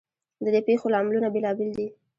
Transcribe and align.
ددې 0.43 0.61
پیښو 0.67 0.87
لاملونه 0.93 1.27
بیلابیل 1.35 1.71
دي. 1.77 1.87